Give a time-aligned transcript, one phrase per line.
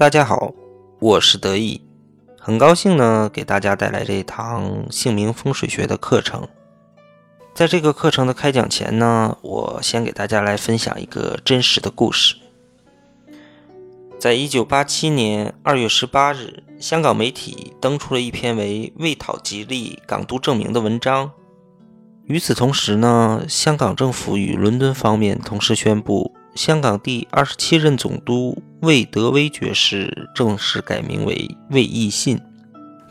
[0.00, 0.54] 大家好，
[0.98, 1.82] 我是得意，
[2.38, 6.48] 很高兴呢给大家带来这一堂姓名风水学的课程。
[7.54, 12.34] 在这个课程的开讲前呢，我先给大家来分享一个真实的故事。
[14.18, 21.30] 在一九八七年二月十八日，香港媒体登出了一篇为“为讨吉利，港督证明”的文章。
[22.24, 26.34] 与此同时呢，香港政府与伦敦方面同时宣布。
[26.54, 32.40] 香港第二十七任总督魏德威爵士正式改名为魏义信，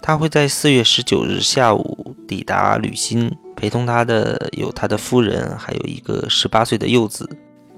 [0.01, 7.29] 他会在四月十九日下午抵达履新，陪同他的有他的夫人，还有一个十八岁的幼子。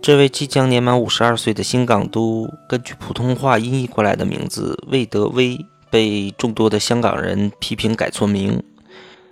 [0.01, 8.63] 这位即将年满五十二岁的新港督，根据普通话音译过来的名字魏德威，被众多的香港人批评改错名，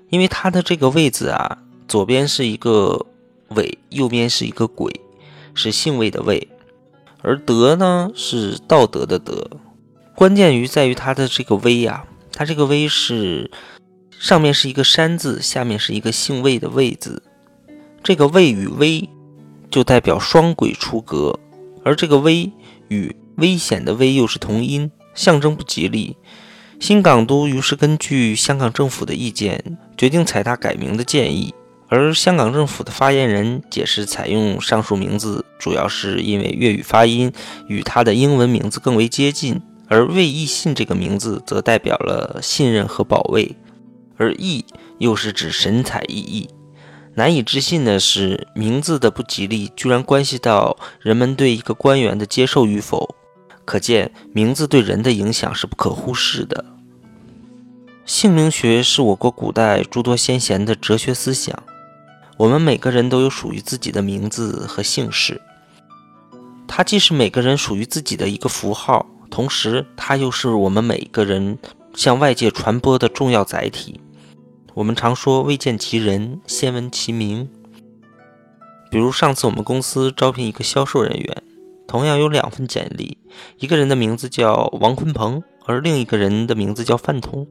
[0.09, 3.07] 因为他的这个“魏”字啊，左边是一个
[3.55, 4.93] “伟”，右边是一个“鬼”。
[5.59, 6.48] 是姓魏的魏，
[7.22, 9.49] 而德呢是道德的德，
[10.16, 13.51] 关键于在于它的这个威呀，它这个威是
[14.18, 17.21] 上面是一个山字，下面是一个姓魏的魏字，
[18.01, 19.10] 这个魏与威
[19.70, 21.38] 就代表双轨出格，
[21.84, 22.49] 而这个危
[22.88, 26.16] 与危险的危又是同音，象征不吉利。
[26.79, 31.54] 新港督于是根据香港政府的意见，决定采纳改名的建议。
[31.90, 37.34] 而香港政府的发言人解释，采用上述名字主要是因为粤语发音
[37.68, 43.55] 与他的英文名字更为接近，而魏义信这个名字则代表了信任和保卫，
[44.17, 44.63] 而义
[44.99, 46.48] 又是指神采奕奕。
[47.15, 53.15] 难以置信的是，名字的不吉利居然关系到人们对一个官员的接受与否，
[53.65, 56.63] 可见名字对人的影响是不可忽视的。
[58.05, 61.62] 姓名学是我国古代诸多先贤的哲学思想。
[62.40, 65.41] 我们每个人都有属于自己的名字和姓氏，
[66.69, 71.59] 它既是每个人属于自己的一个符号，同时它又是我们每个人
[71.94, 74.00] 向外界传播的重要载体。
[74.73, 77.50] 我们常说“未见其人，先闻其名”。
[78.89, 81.44] 比如上次我们公司招聘一个销售人员，
[81.89, 83.17] 同样有两份简历，
[83.57, 87.45] 一个人的名字叫王坤鹏，而另一个人的名字叫范统。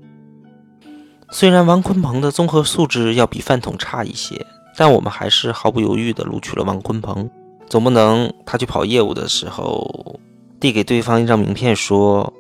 [1.30, 4.46] 虽然王坤鹏的综合素质要比范统差一些。
[4.78, 7.28] 但我们还是毫不犹豫地录取了王坤鹏，
[7.68, 10.20] 总不能他去跑业务的时候，
[10.60, 12.32] 递给对方一张名片说：“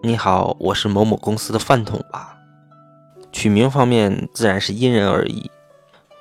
[0.00, 2.38] 你好，我是某某公司的饭桶吧？”
[3.32, 5.50] 取名方面自然是因人而异，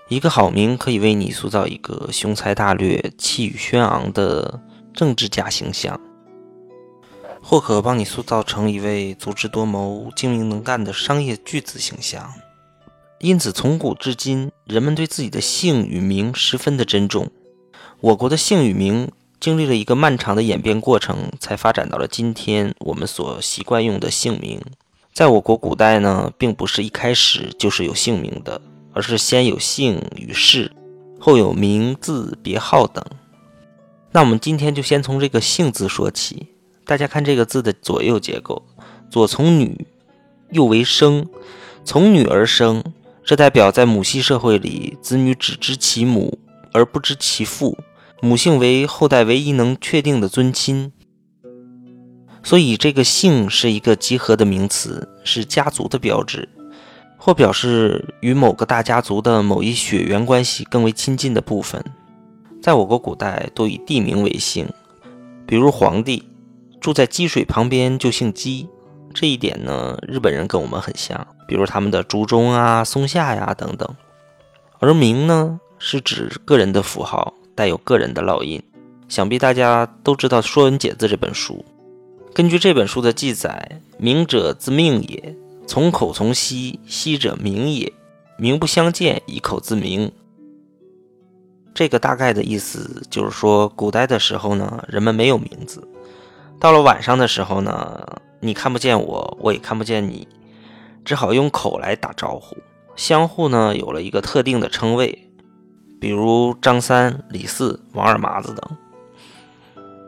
[0.08, 4.60] 一个好名可以为你塑造一个雄才大略、气宇轩昂的
[4.92, 6.02] 政治家形象，
[7.44, 12.28] 或可帮你塑造成一位足智多谋、精明能干的商业巨子形象。
[13.24, 17.32] 因此，从古至今，人们对自己的姓与名十分的珍重。
[18.02, 24.60] 我国的姓与名经历了一个漫长的演变过程，才发展到了今天我们所习惯用的姓名。
[25.14, 28.60] 在我国古代呢，并不是一开始就是有姓名的，
[28.92, 30.70] 而是先有姓与氏，
[31.18, 33.02] 后有名字、别号等。
[34.12, 36.48] 那我们今天就先从这个姓字说起。
[36.84, 38.62] 大家看这个字的左右结构，
[39.10, 39.88] 左从女，
[40.52, 41.26] 右为生，
[41.86, 42.84] 从女而生。
[43.26, 46.40] 这代表在母系社会里，子女只知其母
[46.74, 47.78] 而不知其父，
[48.22, 50.92] 母姓为后代唯一能确定的尊亲。
[52.44, 56.50] 所以，这个姓是一个集合的名词，是家族的标志，
[57.18, 61.82] 或表示与某个大家族的某一血缘关系更为亲近的部分。
[62.62, 64.68] 在我国古代，都以地名为姓，
[65.48, 66.24] 比如皇帝
[66.82, 68.68] 住在积水旁边就姓姬。
[69.14, 71.26] 这一点呢，日本人跟我们很像。
[71.48, 73.88] 比如他们的竹中啊、松下呀等等，
[74.80, 78.62] 而名呢是指个人的符号，带有个人的烙印。
[79.10, 81.64] 想必大家都知道《说文解字》这本书。
[82.34, 85.36] 根据这本书的记载，名者自命也，
[85.68, 87.94] 从口从西，西者名也。
[88.38, 90.12] 名不相见，以口自名。
[91.76, 95.88] 这个大概的意思就是说，古代的时候呢，人们没有名字。
[96.60, 100.28] 到了晚上的时候呢，你看不见我，我也看不见你。
[101.04, 102.58] 只好用口来打招呼，
[102.96, 105.30] 相互呢有了一个特定的称谓，
[106.00, 108.78] 比如张三、李四、王二麻子等。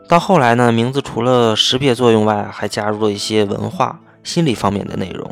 [0.08, 5.28] 到后来呢，名字除了识别作用外，还加入了一些文化、心理方面的内容。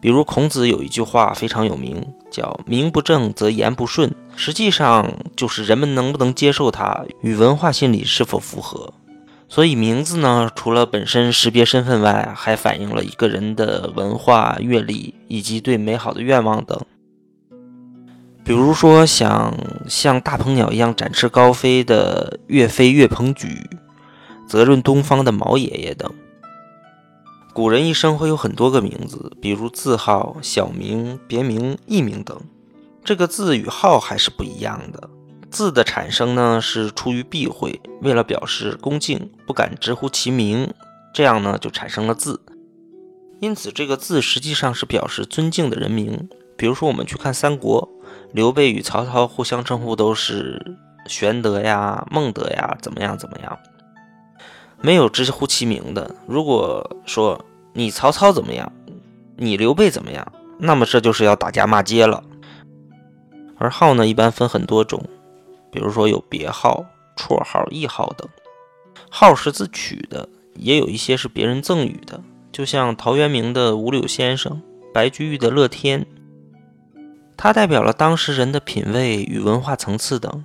[0.00, 8.92] 比如孔子有一句话非常有名，叫“名不正则言不顺”，实际上就是人们能不能接受它，与文化心理是否符合。
[9.48, 16.80] 所以名字呢，除了本身识别身份外，还反映了一个人的文化阅历以及对美好的愿望等。
[18.44, 19.54] 比如说，想
[19.88, 23.68] 像大鹏鸟一样展翅高飞的岳飞岳鹏举，
[24.46, 26.12] 则润东方的毛爷爷等。
[27.52, 32.38] 古人一生会有很多个名字，比如字号、小名、别名、艺名等。
[33.02, 35.08] 这个字与号还是不一样的。
[35.56, 40.74] 字的产生呢，是出于避讳，为了表示恭敬，不敢直呼其名，
[41.14, 42.38] 这样呢就产生了字。
[43.40, 46.28] 因此，这个字实际上是表示尊敬的人名。
[46.58, 47.88] 比如说，我们去看三国，
[48.34, 50.76] 刘备与曹操互相称呼都是
[51.06, 53.58] 玄德呀、孟德呀，怎么样怎么样。
[54.82, 56.14] 没有直呼其名的。
[56.26, 57.42] 如果说
[57.72, 58.70] 你曹操怎么样，
[59.38, 62.22] 你刘备怎么样，那么这就是要打架骂街了。
[63.56, 65.02] 而号呢，一般分很多种，
[65.70, 66.84] 比如说有别号、
[67.16, 68.28] 绰号、谥号等。
[69.10, 72.22] 号是自取的，也有一些是别人赠予的，
[72.52, 76.06] 就像陶渊明的五柳先生、白居易的乐天，
[77.36, 80.44] 它代表了当时人的品味与文化层次等，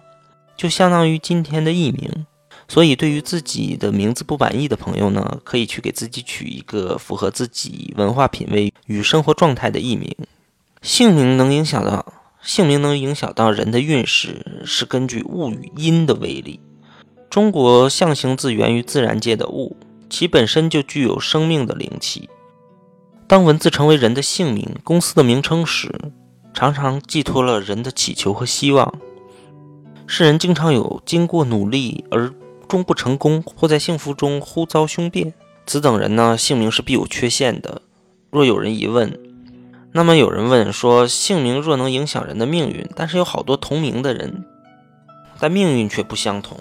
[0.55, 2.25] 就相当于今天的艺名。
[2.67, 10.15] 所以，对于自己的名字不满意的朋友呢，可以去给自己取一个符合自己文化品味与生活状态的艺名。
[10.81, 12.05] 姓名能影响到
[12.41, 16.59] 姓名能影响到人的运势，是根据物与因的威力。
[17.29, 19.77] 中国象形字源于自然界的物，
[20.09, 22.29] 其本身就具有生命的灵气。
[23.27, 25.93] 当文字成为人的姓名、公司的名称时，
[26.53, 28.93] 常常寄托了人的祈求和希望。
[30.05, 32.33] 世人经常有经过努力而
[32.67, 35.33] 终不成功，或在幸福中忽遭凶变，
[35.65, 37.81] 此等人呢，姓名是必有缺陷的。
[38.29, 39.17] 若有人疑问，
[39.93, 44.45] 那么有人问说，姓名若能影响人的命运，但是有好多同名的人，
[45.39, 46.57] 但命运却不相同。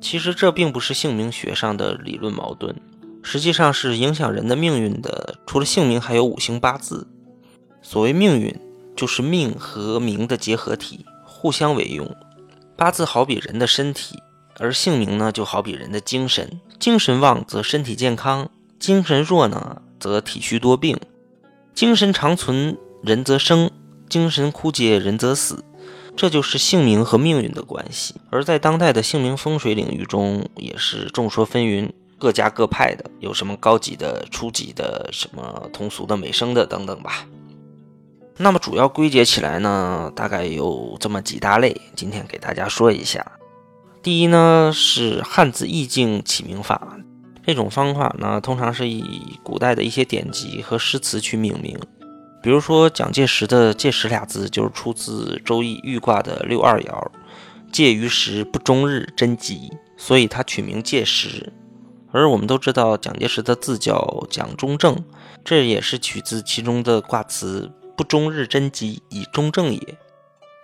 [0.00, 2.76] 其实这并不是姓名学上的理论矛盾，
[3.22, 7.06] 实际上是影响人的命运的，除了姓名，还有五行八字。
[7.80, 8.54] 所谓命运，
[8.94, 12.14] 就是命和名的结合体，互相为用。
[12.76, 14.18] 八字好比人的身体。
[14.58, 18.48] 而姓名呢，就好比人的精神，精神旺则身体健康，
[18.78, 20.98] 精神弱呢则体虚多病。
[21.76, 23.68] 精神长存，人则生；
[24.08, 25.62] 精神枯竭，人则死。
[26.16, 28.14] 这就是姓名和命运的关系。
[28.30, 37.26] 而在当代的姓名风水领域中，也是众说纷纭，各家各派的，有什么高级的、初级的，什么通俗的、美声的等等吧。
[38.38, 43.32] 那么主要归结起来呢，大概有这么几大类，今天给大家说一下。
[44.02, 46.96] 第一呢是汉字意境起名法，
[47.46, 51.78] 这种方法呢通常是以古代的一些典籍和诗词去命名。
[52.42, 57.06] 比如说蒋介石的“介石”俩字就是出自《周易》豫卦的六二爻
[57.72, 61.52] ，“介于时，不终日，贞吉”，所以他取名介石。
[62.12, 64.96] 而我们都知道蒋介石的字叫蒋中正，
[65.44, 69.98] 这也是取自其中的卦词“不终日，贞吉，以中正也”。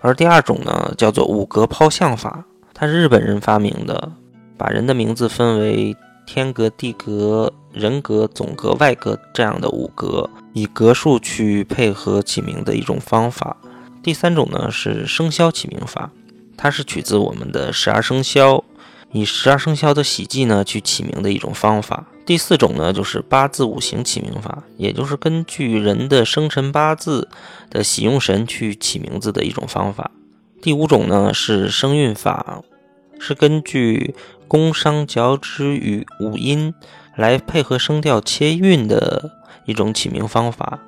[0.01, 2.45] 而第二种呢叫做五格抛象法。
[2.75, 4.13] 它是日本人发明的，
[4.57, 5.97] 把人的名字分为
[6.27, 13.57] 天格、地格、人格、总格、外格这样的五格，以格数去配合起名的一种方法。
[14.03, 16.11] 第三种呢是生肖起名法，
[16.57, 18.65] 它是取自我们的十二生肖，
[19.13, 22.07] 以十二生肖的喜忌呢去起名的一种方法。
[22.25, 27.29] 第四种呢就是八字五行起名法，也就是根据人的生辰八字
[27.69, 30.11] 的喜用神去起名字的一种方法。
[30.61, 32.63] 第五种呢是生运法。
[33.25, 34.17] 是根据
[34.49, 36.75] 宫商角徵羽五音
[37.15, 39.31] 来配合声调切韵的
[39.65, 40.81] 一种起名方法，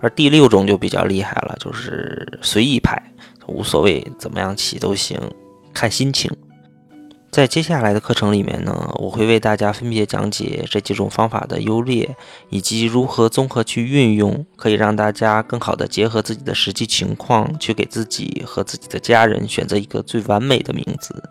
[0.00, 3.02] 而第六种就比较厉害了，就是随意派，
[3.48, 5.20] 无所谓怎么样起都行，
[5.74, 6.30] 看心情。
[7.36, 12.16] 在接下来的课程里面呢，我会为大家分别讲解这几种方法的优劣，
[12.48, 21.22] 以及如何综合去运用，可以让大家更好的结合自己的实际情况，去给自己和自己的家人选择一个最完美的名字。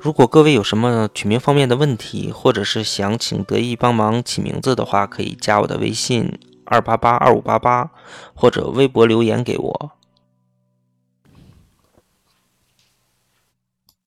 [0.00, 6.32] 如果各位有什么取名方面的问题，或者是想请得意帮忙起名字的话，可以加我的微信
[6.64, 7.90] 二八八二五八八，
[8.32, 9.90] 或者微博留言给我。